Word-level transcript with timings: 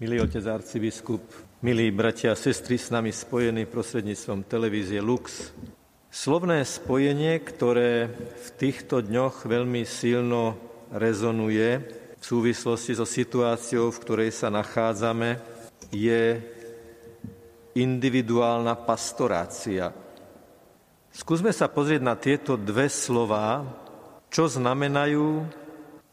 Milý 0.00 0.24
otec 0.24 0.40
arcibiskup, 0.48 1.20
milí 1.60 1.92
bratia 1.92 2.32
a 2.32 2.40
sestry 2.40 2.80
s 2.80 2.88
nami 2.88 3.12
spojení 3.12 3.68
prostredníctvom 3.68 4.48
televízie 4.48 4.96
Lux. 4.96 5.52
Slovné 6.08 6.64
spojenie, 6.64 7.36
ktoré 7.44 8.08
v 8.32 8.48
týchto 8.56 9.04
dňoch 9.04 9.44
veľmi 9.44 9.84
silno 9.84 10.56
rezonuje 10.88 11.84
v 12.16 12.24
súvislosti 12.24 12.96
so 12.96 13.04
situáciou, 13.04 13.92
v 13.92 14.00
ktorej 14.00 14.30
sa 14.32 14.48
nachádzame, 14.48 15.36
je 15.92 16.40
individuálna 17.76 18.80
pastorácia. 18.80 19.92
Skúsme 21.12 21.52
sa 21.52 21.68
pozrieť 21.68 22.00
na 22.00 22.16
tieto 22.16 22.56
dve 22.56 22.88
slova, 22.88 23.68
čo 24.32 24.48
znamenajú 24.48 25.44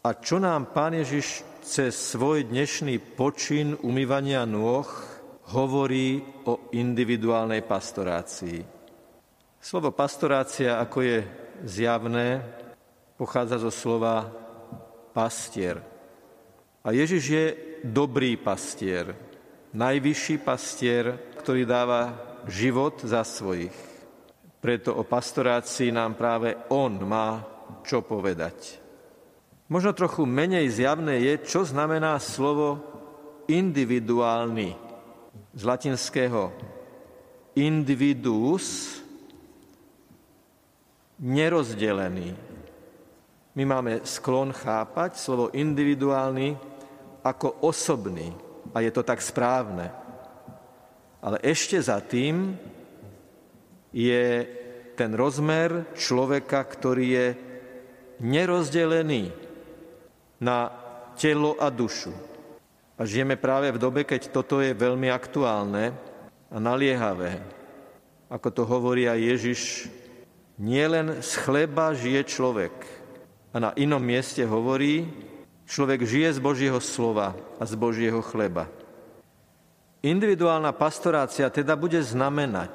a 0.04 0.12
čo 0.12 0.44
nám 0.44 0.76
Pán 0.76 0.92
Ježiš 0.92 1.48
cez 1.68 2.16
svoj 2.16 2.48
dnešný 2.48 3.20
počin 3.20 3.76
umývania 3.84 4.48
nôh 4.48 4.88
hovorí 5.52 6.24
o 6.48 6.72
individuálnej 6.72 7.60
pastorácii. 7.68 8.64
Slovo 9.60 9.92
pastorácia, 9.92 10.80
ako 10.80 11.04
je 11.04 11.18
zjavné, 11.68 12.40
pochádza 13.20 13.60
zo 13.60 13.68
slova 13.68 14.32
pastier. 15.12 15.84
A 16.88 16.96
Ježiš 16.96 17.24
je 17.28 17.46
dobrý 17.84 18.40
pastier, 18.40 19.12
najvyšší 19.76 20.40
pastier, 20.48 21.36
ktorý 21.44 21.68
dáva 21.68 22.16
život 22.48 23.04
za 23.04 23.28
svojich. 23.28 23.76
Preto 24.64 24.96
o 24.96 25.04
pastorácii 25.04 25.92
nám 25.92 26.16
práve 26.16 26.56
On 26.72 26.96
má 27.04 27.44
čo 27.84 28.08
povedať. 28.08 28.87
Možno 29.68 29.92
trochu 29.92 30.24
menej 30.24 30.72
zjavné 30.72 31.20
je, 31.20 31.34
čo 31.44 31.68
znamená 31.68 32.16
slovo 32.24 32.80
individuálny 33.52 34.72
z 35.52 35.62
latinského 35.68 36.56
individuus, 37.52 38.96
nerozdelený. 41.20 42.32
My 43.60 43.64
máme 43.68 44.08
sklon 44.08 44.56
chápať 44.56 45.20
slovo 45.20 45.52
individuálny 45.52 46.56
ako 47.26 47.68
osobný 47.68 48.32
a 48.72 48.80
je 48.80 48.92
to 48.94 49.04
tak 49.04 49.20
správne. 49.20 49.92
Ale 51.20 51.44
ešte 51.44 51.76
za 51.82 52.00
tým 52.00 52.56
je 53.92 54.48
ten 54.96 55.12
rozmer 55.12 55.92
človeka, 55.92 56.64
ktorý 56.64 57.06
je 57.12 57.28
nerozdelený 58.24 59.47
na 60.42 60.70
telo 61.18 61.58
a 61.58 61.70
dušu. 61.74 62.14
A 62.98 63.06
žijeme 63.06 63.38
práve 63.38 63.70
v 63.74 63.82
dobe, 63.82 64.02
keď 64.06 64.34
toto 64.34 64.58
je 64.58 64.74
veľmi 64.74 65.10
aktuálne 65.14 65.94
a 66.50 66.58
naliehavé. 66.58 67.42
Ako 68.28 68.50
to 68.50 68.64
hovorí 68.66 69.06
aj 69.06 69.20
Ježiš, 69.22 69.62
nielen 70.58 71.22
z 71.22 71.32
chleba 71.46 71.94
žije 71.94 72.26
človek. 72.26 72.74
A 73.54 73.58
na 73.62 73.72
inom 73.78 74.02
mieste 74.02 74.42
hovorí, 74.44 75.06
človek 75.70 76.04
žije 76.04 76.38
z 76.38 76.40
Božieho 76.42 76.82
slova 76.82 77.38
a 77.62 77.64
z 77.66 77.74
Božieho 77.78 78.22
chleba. 78.26 78.66
Individuálna 80.02 80.74
pastorácia 80.74 81.50
teda 81.50 81.78
bude 81.78 82.02
znamenať, 82.02 82.74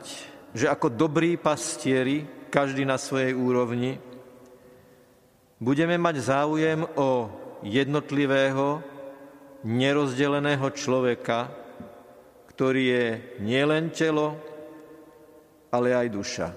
že 0.55 0.67
ako 0.69 0.91
dobrí 0.93 1.39
pastieri, 1.39 2.27
každý 2.53 2.85
na 2.85 3.01
svojej 3.01 3.33
úrovni, 3.33 3.97
budeme 5.57 5.97
mať 5.97 6.17
záujem 6.21 6.85
o 6.99 7.42
jednotlivého, 7.63 8.83
nerozdeleného 9.63 10.67
človeka, 10.75 11.51
ktorý 12.53 12.83
je 12.83 13.07
nielen 13.41 13.95
telo, 13.95 14.37
ale 15.73 15.97
aj 15.97 16.07
duša. 16.13 16.49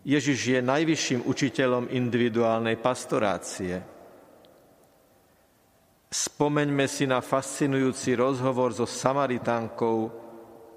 Ježiš 0.00 0.38
je 0.56 0.60
najvyšším 0.64 1.28
učiteľom 1.28 1.92
individuálnej 1.92 2.80
pastorácie. 2.80 3.76
Spomeňme 6.10 6.88
si 6.88 7.04
na 7.04 7.20
fascinujúci 7.20 8.16
rozhovor 8.16 8.72
so 8.72 8.88
Samaritánkou 8.88 9.98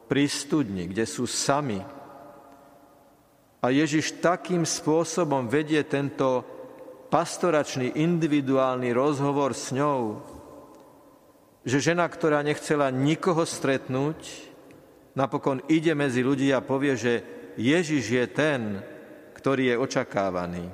pri 0.05 0.27
studni, 0.27 0.91
kde 0.91 1.07
sú 1.07 1.23
sami. 1.23 1.79
A 3.63 3.65
Ježiš 3.71 4.19
takým 4.19 4.67
spôsobom 4.67 5.47
vedie 5.47 5.81
tento 5.87 6.43
pastoračný, 7.13 7.93
individuálny 7.93 8.89
rozhovor 8.89 9.53
s 9.53 9.69
ňou, 9.69 10.17
že 11.61 11.77
žena, 11.77 12.09
ktorá 12.09 12.41
nechcela 12.41 12.89
nikoho 12.89 13.45
stretnúť, 13.45 14.49
napokon 15.13 15.61
ide 15.69 15.93
medzi 15.93 16.25
ľudí 16.25 16.49
a 16.49 16.65
povie, 16.65 16.97
že 16.97 17.13
Ježiš 17.53 18.03
je 18.09 18.25
ten, 18.33 18.61
ktorý 19.37 19.69
je 19.69 19.75
očakávaný. 19.77 20.65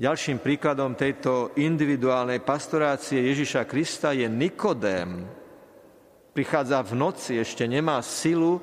Ďalším 0.00 0.40
príkladom 0.40 0.96
tejto 0.96 1.52
individuálnej 1.60 2.40
pastorácie 2.40 3.20
Ježiša 3.28 3.68
Krista 3.68 4.16
je 4.16 4.24
Nikodém. 4.24 5.28
Prichádza 6.32 6.80
v 6.80 6.92
noci, 6.96 7.32
ešte 7.40 7.68
nemá 7.68 8.00
silu 8.00 8.60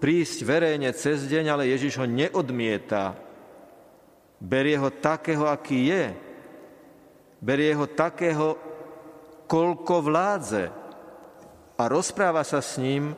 prísť 0.00 0.44
verejne 0.44 0.92
cez 0.92 1.24
deň, 1.28 1.44
ale 1.48 1.72
Ježiš 1.72 2.00
ho 2.00 2.06
neodmieta 2.08 3.31
Berie 4.42 4.74
ho 4.74 4.90
takého, 4.90 5.46
aký 5.46 5.94
je. 5.94 6.06
Berie 7.38 7.70
ho 7.78 7.86
takého, 7.86 8.58
koľko 9.46 10.02
vládze. 10.02 10.64
A 11.78 11.82
rozpráva 11.86 12.42
sa 12.42 12.58
s 12.58 12.74
ním 12.82 13.14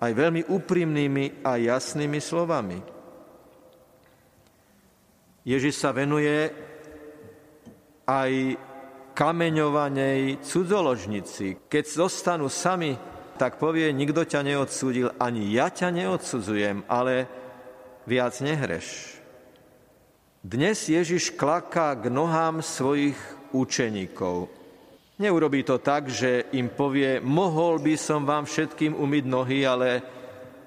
aj 0.00 0.12
veľmi 0.16 0.48
úprimnými 0.48 1.44
a 1.44 1.60
jasnými 1.60 2.16
slovami. 2.16 2.80
Ježiš 5.44 5.84
sa 5.84 5.92
venuje 5.92 6.48
aj 8.08 8.56
kameňovanej 9.12 10.40
cudzoložnici. 10.40 11.68
Keď 11.68 11.84
zostanú 11.84 12.48
sami, 12.48 12.96
tak 13.36 13.60
povie, 13.60 13.92
nikto 13.92 14.24
ťa 14.24 14.40
neodsúdil, 14.40 15.12
ani 15.20 15.52
ja 15.52 15.68
ťa 15.68 15.92
neodsudzujem, 15.92 16.88
ale 16.88 17.28
viac 18.08 18.40
nehreš. 18.40 19.20
Dnes 20.44 20.76
Ježiš 20.92 21.32
klaká 21.40 21.96
k 21.96 22.12
nohám 22.12 22.60
svojich 22.60 23.16
učeníkov. 23.56 24.52
Neurobí 25.16 25.64
to 25.64 25.80
tak, 25.80 26.12
že 26.12 26.52
im 26.52 26.68
povie, 26.68 27.16
mohol 27.16 27.80
by 27.80 27.96
som 27.96 28.28
vám 28.28 28.44
všetkým 28.44 28.92
umyť 28.92 29.24
nohy, 29.24 29.64
ale 29.64 30.04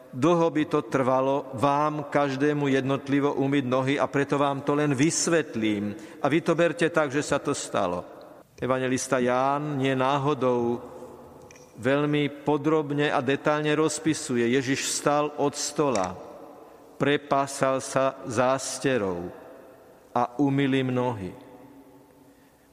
dlho 0.10 0.50
by 0.50 0.66
to 0.66 0.82
trvalo 0.90 1.54
vám 1.54 2.10
každému 2.10 2.74
jednotlivo 2.74 3.38
umyť 3.38 3.66
nohy 3.70 3.96
a 4.02 4.10
preto 4.10 4.42
vám 4.42 4.66
to 4.66 4.74
len 4.74 4.98
vysvetlím. 4.98 5.94
A 5.94 6.26
vy 6.26 6.42
to 6.42 6.58
berte 6.58 6.90
tak, 6.90 7.14
že 7.14 7.22
sa 7.22 7.38
to 7.38 7.54
stalo. 7.54 8.02
Evangelista 8.58 9.22
Ján 9.22 9.78
nie 9.78 9.94
náhodou 9.94 10.82
veľmi 11.78 12.42
podrobne 12.42 13.14
a 13.14 13.22
detálne 13.22 13.78
rozpisuje. 13.78 14.58
Ježiš 14.58 14.90
vstal 14.90 15.38
od 15.38 15.54
stola, 15.54 16.18
prepásal 16.98 17.78
sa 17.78 18.18
zásterou, 18.26 19.46
a 20.16 20.40
umili 20.40 20.84
mnohy. 20.84 21.32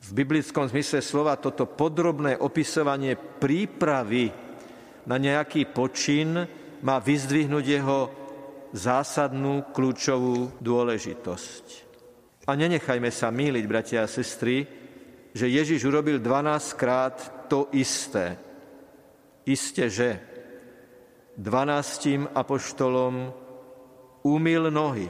V 0.04 0.10
biblickom 0.12 0.68
zmysle 0.68 1.00
slova 1.00 1.40
toto 1.40 1.64
podrobné 1.64 2.36
opisovanie 2.36 3.16
prípravy 3.16 4.28
na 5.08 5.16
nejaký 5.16 5.72
počin 5.72 6.44
má 6.84 7.00
vyzdvihnúť 7.00 7.64
jeho 7.64 8.00
zásadnú 8.76 9.72
kľúčovú 9.72 10.60
dôležitosť. 10.60 11.64
A 12.44 12.52
nenechajme 12.52 13.08
sa 13.08 13.32
míliť, 13.32 13.64
bratia 13.64 14.04
a 14.04 14.10
sestry, 14.10 14.68
že 15.32 15.48
Ježiš 15.48 15.88
urobil 15.88 16.20
12 16.20 16.76
krát 16.76 17.16
to 17.48 17.72
isté. 17.72 18.36
Isté, 19.48 19.88
že 19.88 20.20
12 21.40 22.36
apoštolom 22.36 23.32
umil 24.22 24.68
nohy, 24.68 25.08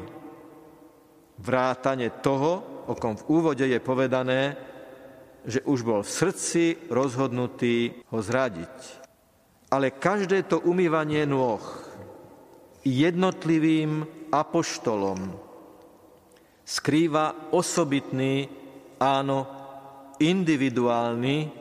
vrátane 1.39 2.11
toho, 2.23 2.85
o 2.87 2.95
kom 2.95 3.17
v 3.17 3.27
úvode 3.31 3.65
je 3.65 3.81
povedané, 3.81 4.57
že 5.45 5.61
už 5.65 5.85
bol 5.85 6.01
v 6.01 6.11
srdci 6.11 6.65
rozhodnutý 6.89 7.93
ho 8.09 8.19
zradiť. 8.21 9.05
Ale 9.73 9.93
každé 9.93 10.47
to 10.49 10.63
umývanie 10.63 11.27
nôh 11.27 11.61
jednotlivým 12.85 14.07
apoštolom 14.33 15.37
skrýva 16.65 17.53
osobitný, 17.53 18.49
áno, 18.97 19.45
individuálny, 20.17 21.53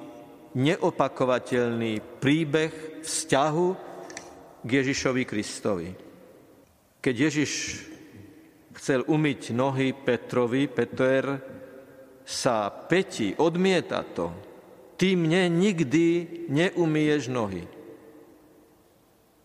neopakovateľný 0.53 2.21
príbeh 2.23 3.03
vzťahu 3.03 3.67
k 4.63 4.69
Ježišovi 4.69 5.23
Kristovi. 5.27 5.89
Keď 7.03 7.15
Ježiš 7.19 7.51
chcel 8.73 9.05
umyť 9.05 9.53
nohy 9.53 9.93
Petrovi, 9.93 10.67
Peter 10.67 11.37
sa 12.23 12.71
petí, 12.71 13.35
odmieta 13.35 14.01
to, 14.01 14.31
ty 14.95 15.13
mne 15.19 15.51
nikdy 15.51 16.27
neumíješ 16.47 17.27
nohy. 17.29 17.63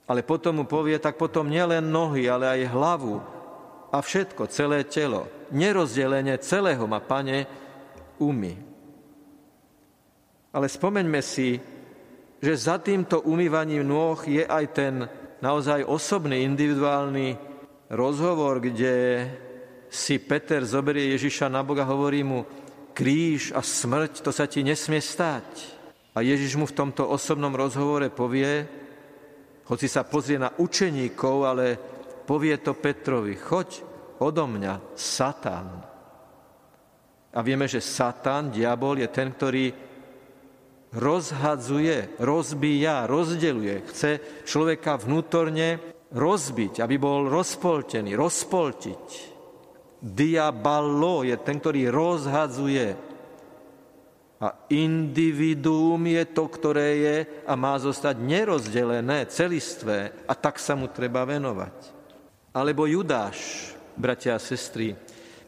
Ale 0.08 0.24
potom 0.24 0.62
mu 0.62 0.64
povie, 0.64 0.96
tak 0.96 1.20
potom 1.20 1.52
nielen 1.52 1.84
nohy, 1.84 2.24
ale 2.30 2.48
aj 2.48 2.72
hlavu 2.72 3.20
a 3.92 3.98
všetko, 4.00 4.48
celé 4.48 4.88
telo. 4.88 5.28
Nerozdelenie 5.52 6.40
celého 6.40 6.88
ma, 6.88 7.00
pane, 7.04 7.44
umy. 8.16 8.56
Ale 10.48 10.64
spomeňme 10.64 11.20
si, 11.20 11.60
že 12.40 12.52
za 12.56 12.80
týmto 12.80 13.20
umývaním 13.26 13.84
nôh 13.84 14.16
je 14.24 14.48
aj 14.48 14.64
ten 14.72 14.94
naozaj 15.44 15.84
osobný, 15.84 16.40
individuálny 16.46 17.36
rozhovor, 17.90 18.60
kde 18.60 19.24
si 19.88 20.20
Peter 20.20 20.64
zoberie 20.64 21.16
Ježiša 21.16 21.48
na 21.48 21.64
Boga, 21.64 21.88
hovorí 21.88 22.20
mu, 22.20 22.44
kríž 22.92 23.56
a 23.56 23.64
smrť, 23.64 24.20
to 24.20 24.30
sa 24.34 24.44
ti 24.44 24.60
nesmie 24.60 25.00
stať. 25.00 25.76
A 26.12 26.20
Ježiš 26.20 26.58
mu 26.58 26.66
v 26.68 26.76
tomto 26.76 27.08
osobnom 27.08 27.54
rozhovore 27.54 28.10
povie, 28.12 28.66
hoci 29.68 29.86
sa 29.86 30.04
pozrie 30.04 30.40
na 30.40 30.52
učeníkov, 30.56 31.36
ale 31.44 31.76
povie 32.24 32.56
to 32.60 32.76
Petrovi, 32.76 33.36
choď 33.36 33.68
odo 34.20 34.44
mňa, 34.48 34.96
Satan. 34.96 35.68
A 37.32 37.38
vieme, 37.44 37.68
že 37.68 37.84
Satan, 37.84 38.50
diabol, 38.50 39.04
je 39.04 39.08
ten, 39.08 39.30
ktorý 39.30 39.70
rozhadzuje, 40.96 42.16
rozbíja, 42.18 43.04
rozdeluje. 43.04 43.84
Chce 43.92 44.10
človeka 44.48 44.96
vnútorne 44.96 45.97
rozbiť, 46.12 46.80
aby 46.80 46.96
bol 46.96 47.28
rozpoltený, 47.28 48.16
rozpoltiť. 48.16 49.06
Diaballo 49.98 51.26
je 51.26 51.36
ten, 51.42 51.58
ktorý 51.58 51.90
rozhadzuje. 51.90 52.88
A 54.38 54.54
individuum 54.70 55.98
je 56.06 56.24
to, 56.30 56.46
ktoré 56.46 56.88
je 57.02 57.16
a 57.42 57.58
má 57.58 57.74
zostať 57.74 58.22
nerozdelené, 58.22 59.26
celistvé 59.26 60.14
a 60.30 60.32
tak 60.38 60.62
sa 60.62 60.78
mu 60.78 60.86
treba 60.86 61.26
venovať. 61.26 61.74
Alebo 62.54 62.86
Judáš, 62.86 63.70
bratia 63.98 64.38
a 64.38 64.40
sestry, 64.40 64.94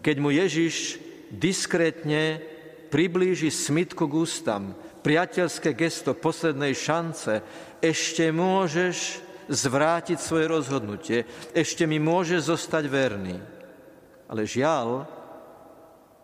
keď 0.02 0.16
mu 0.18 0.34
Ježiš 0.34 0.98
diskrétne 1.30 2.42
priblíži 2.90 3.54
smitku 3.54 4.10
k 4.10 4.18
ústam, 4.26 4.74
priateľské 5.06 5.70
gesto 5.78 6.12
poslednej 6.18 6.74
šance, 6.74 7.46
ešte 7.78 8.34
môžeš 8.34 9.22
zvrátiť 9.50 10.18
svoje 10.22 10.46
rozhodnutie, 10.46 11.26
ešte 11.50 11.82
mi 11.90 11.98
môže 11.98 12.38
zostať 12.38 12.84
verný. 12.86 13.36
Ale 14.30 14.46
žiaľ, 14.46 15.02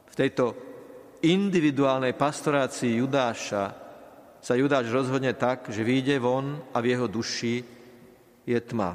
v 0.06 0.14
tejto 0.14 0.54
individuálnej 1.26 2.14
pastorácii 2.14 3.02
Judáša 3.02 3.64
sa 4.38 4.54
Judáš 4.54 4.94
rozhodne 4.94 5.34
tak, 5.34 5.74
že 5.74 5.82
vyjde 5.82 6.22
von 6.22 6.62
a 6.70 6.78
v 6.78 6.94
jeho 6.94 7.10
duši 7.10 7.66
je 8.46 8.58
tma. 8.62 8.94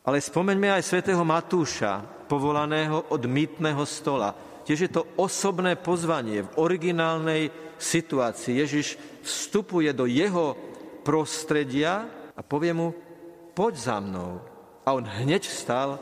Ale 0.00 0.16
spomeňme 0.16 0.72
aj 0.80 0.88
svätého 0.88 1.20
Matúša, 1.20 2.24
povolaného 2.24 3.12
od 3.12 3.22
mýtneho 3.28 3.84
stola. 3.84 4.32
Tiež 4.64 4.88
je 4.88 4.90
to 4.96 5.04
osobné 5.20 5.76
pozvanie 5.76 6.40
v 6.40 6.54
originálnej 6.56 7.52
situácii. 7.76 8.64
Ježiš 8.64 8.96
vstupuje 9.20 9.92
do 9.92 10.08
jeho 10.08 10.56
prostredia 11.04 12.08
a 12.32 12.40
povie 12.40 12.72
mu, 12.72 12.96
poď 13.60 13.76
za 13.76 14.00
mnou. 14.00 14.40
A 14.88 14.96
on 14.96 15.04
hneď 15.04 15.44
vstal 15.44 16.00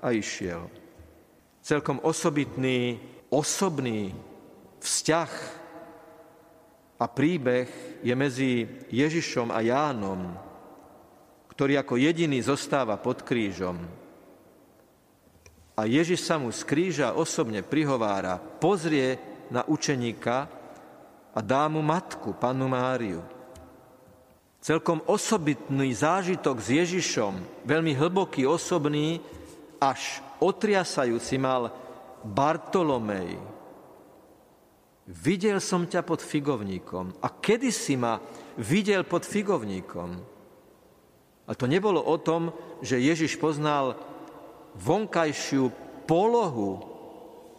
a 0.00 0.08
išiel 0.16 0.72
celkom 1.60 2.00
osobitný, 2.00 2.96
osobný 3.28 4.16
vzťah 4.80 5.32
a 6.96 7.04
príbeh 7.10 7.68
je 8.00 8.14
medzi 8.16 8.52
Ježišom 8.88 9.52
a 9.52 9.60
Jánom, 9.60 10.40
ktorý 11.52 11.82
ako 11.82 12.00
jediný 12.00 12.38
zostáva 12.40 12.96
pod 12.96 13.26
krížom. 13.26 13.76
A 15.76 15.82
Ježiš 15.84 16.24
sa 16.24 16.40
mu 16.40 16.48
z 16.48 16.62
kríža 16.64 17.12
osobne 17.12 17.60
prihovára, 17.60 18.40
pozrie 18.40 19.20
na 19.52 19.66
učeníka 19.68 20.48
a 21.34 21.38
dá 21.44 21.68
mu 21.68 21.84
matku, 21.84 22.32
panu 22.38 22.70
Máriu. 22.70 23.35
Celkom 24.66 24.98
osobitný 25.06 25.94
zážitok 25.94 26.58
s 26.58 26.74
Ježišom, 26.74 27.62
veľmi 27.62 27.94
hlboký, 27.94 28.50
osobný, 28.50 29.22
až 29.78 30.18
otriasajúci 30.42 31.38
mal 31.38 31.70
Bartolomej. 32.26 33.38
Videl 35.06 35.62
som 35.62 35.86
ťa 35.86 36.02
pod 36.02 36.18
figovníkom. 36.18 37.14
A 37.22 37.30
kedy 37.30 37.70
si 37.70 37.94
ma 37.94 38.18
videl 38.58 39.06
pod 39.06 39.22
figovníkom? 39.22 40.18
A 41.46 41.54
to 41.54 41.70
nebolo 41.70 42.02
o 42.02 42.18
tom, 42.18 42.50
že 42.82 42.98
Ježiš 42.98 43.38
poznal 43.38 43.94
vonkajšiu 44.82 45.70
polohu, 46.10 46.82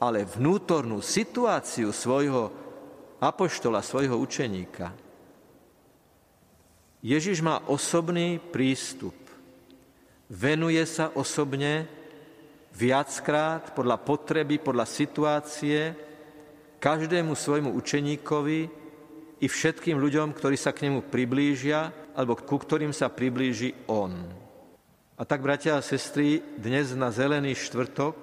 ale 0.03 0.27
vnútornú 0.27 0.99
situáciu 0.99 1.95
svojho 1.95 2.51
apoštola, 3.23 3.79
svojho 3.79 4.19
učeníka. 4.19 5.06
Ježiš 7.07 7.39
má 7.39 7.63
osobný 7.71 8.35
prístup. 8.35 9.15
Venuje 10.27 10.83
sa 10.83 11.15
osobne 11.15 11.87
viackrát 12.75 13.71
podľa 13.71 13.95
potreby, 14.03 14.59
podľa 14.59 14.83
situácie, 14.83 15.95
každému 16.83 17.31
svojmu 17.31 17.71
učeníkovi 17.79 18.59
i 19.39 19.47
všetkým 19.47 19.95
ľuďom, 19.95 20.35
ktorí 20.35 20.59
sa 20.59 20.75
k 20.75 20.91
nemu 20.91 21.07
priblížia, 21.07 22.11
alebo 22.11 22.35
ku 22.35 22.59
ktorým 22.59 22.91
sa 22.91 23.07
priblíži 23.07 23.87
on. 23.87 24.11
A 25.15 25.23
tak, 25.23 25.39
bratia 25.39 25.79
a 25.79 25.85
sestry, 25.85 26.43
dnes 26.59 26.91
na 26.91 27.07
zelený 27.07 27.55
štvrtok, 27.55 28.19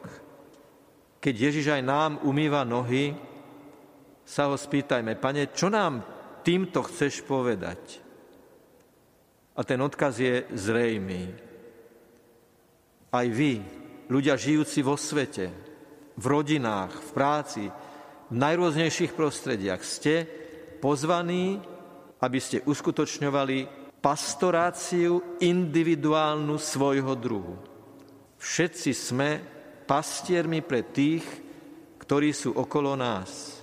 keď 1.24 1.34
Ježiš 1.40 1.72
aj 1.72 1.82
nám 1.88 2.12
umýva 2.20 2.68
nohy, 2.68 3.16
sa 4.28 4.52
ho 4.52 4.60
spýtajme, 4.60 5.16
pane, 5.16 5.48
čo 5.56 5.72
nám 5.72 6.04
týmto 6.44 6.84
chceš 6.84 7.24
povedať? 7.24 8.03
A 9.54 9.60
ten 9.62 9.78
odkaz 9.78 10.18
je 10.18 10.42
zrejmý. 10.50 11.30
Aj 13.14 13.26
vy, 13.30 13.62
ľudia 14.10 14.34
žijúci 14.34 14.82
vo 14.82 14.98
svete, 14.98 15.46
v 16.18 16.24
rodinách, 16.26 16.90
v 16.90 17.10
práci, 17.14 17.64
v 18.30 18.34
najrôznejších 18.34 19.14
prostrediach 19.14 19.82
ste 19.86 20.26
pozvaní, 20.82 21.62
aby 22.18 22.38
ste 22.42 22.66
uskutočňovali 22.66 23.84
pastoráciu 24.02 25.38
individuálnu 25.38 26.58
svojho 26.58 27.14
druhu. 27.14 27.56
Všetci 28.36 28.90
sme 28.92 29.28
pastiermi 29.88 30.60
pre 30.60 30.84
tých, 30.84 31.24
ktorí 32.02 32.36
sú 32.36 32.52
okolo 32.52 32.92
nás. 32.98 33.62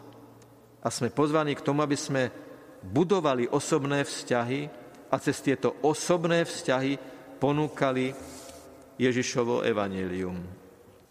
A 0.82 0.90
sme 0.90 1.14
pozvaní 1.14 1.54
k 1.54 1.62
tomu, 1.62 1.86
aby 1.86 1.94
sme 1.94 2.34
budovali 2.82 3.46
osobné 3.46 4.02
vzťahy 4.02 4.81
a 5.12 5.20
cez 5.20 5.44
tieto 5.44 5.76
osobné 5.84 6.48
vzťahy 6.48 6.96
ponúkali 7.38 8.16
Ježišovo 8.96 9.68
evanelium. 9.68 10.40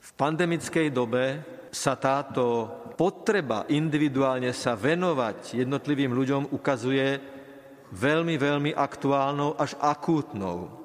V 0.01 0.11
pandemickej 0.17 0.89
dobe 0.89 1.45
sa 1.69 2.01
táto 2.01 2.67
potreba 2.97 3.69
individuálne 3.69 4.57
sa 4.57 4.73
venovať 4.75 5.61
jednotlivým 5.61 6.17
ľuďom 6.17 6.43
ukazuje 6.51 7.21
veľmi, 7.93 8.35
veľmi 8.41 8.73
aktuálnou 8.75 9.61
až 9.61 9.77
akútnou. 9.79 10.81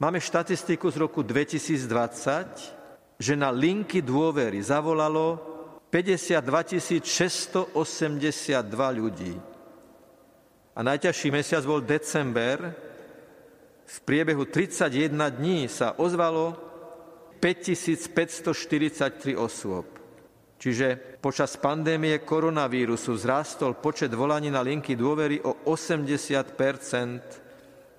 Máme 0.00 0.16
štatistiku 0.16 0.88
z 0.88 0.96
roku 0.96 1.20
2020, 1.20 3.20
že 3.20 3.34
na 3.36 3.52
linky 3.52 4.00
dôvery 4.00 4.64
zavolalo 4.64 5.36
52 5.92 7.04
682 7.04 7.76
ľudí. 8.96 9.36
A 10.74 10.82
najťažší 10.86 11.34
mesiac 11.34 11.66
bol 11.66 11.82
december, 11.82 12.70
v 13.90 13.98
priebehu 14.06 14.46
31 14.46 15.10
dní 15.34 15.66
sa 15.66 15.98
ozvalo 15.98 16.54
5543 17.42 19.34
osôb. 19.34 19.98
Čiže 20.60 21.16
počas 21.18 21.56
pandémie 21.56 22.20
koronavírusu 22.22 23.16
vzrástol 23.16 23.80
počet 23.80 24.12
volaní 24.12 24.52
na 24.52 24.60
linky 24.60 24.92
dôvery 24.94 25.40
o 25.42 25.66
80% 25.66 26.54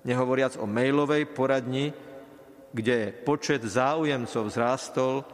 nehovoriac 0.06 0.56
o 0.56 0.64
mailovej 0.64 1.26
poradni, 1.34 1.92
kde 2.72 3.12
počet 3.26 3.66
záujemcov 3.66 4.48
vzrástol 4.48 5.26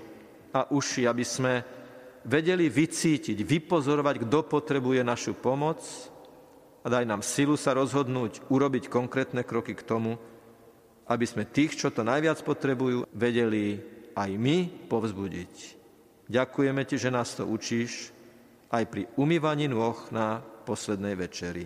a 0.57 0.73
uši, 0.73 1.05
aby 1.05 1.25
sme 1.27 1.53
vedeli 2.25 2.73
vycítiť, 2.73 3.37
vypozorovať, 3.45 4.25
kto 4.25 4.49
potrebuje 4.49 5.05
našu 5.05 5.37
pomoc 5.37 5.85
a 6.81 6.87
daj 6.89 7.05
nám 7.05 7.21
silu 7.21 7.53
sa 7.53 7.77
rozhodnúť, 7.77 8.49
urobiť 8.49 8.89
konkrétne 8.89 9.45
kroky 9.45 9.77
k 9.77 9.85
tomu, 9.85 10.17
aby 11.07 11.25
sme 11.25 11.47
tých, 11.47 11.79
čo 11.79 11.87
to 11.91 12.03
najviac 12.03 12.43
potrebujú, 12.43 13.07
vedeli 13.15 13.79
aj 14.15 14.31
my 14.35 14.87
povzbudiť. 14.91 15.53
Ďakujeme 16.27 16.83
Ti, 16.83 16.95
že 16.99 17.13
nás 17.13 17.31
to 17.39 17.47
učíš 17.47 18.11
aj 18.67 18.83
pri 18.91 19.07
umývaní 19.15 19.71
nôh 19.71 19.95
na 20.11 20.43
poslednej 20.43 21.15
večeri. 21.15 21.63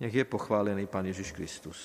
Nech 0.00 0.14
je 0.16 0.24
pochválený 0.24 0.88
Pán 0.88 1.04
Ježiš 1.04 1.36
Kristus. 1.36 1.78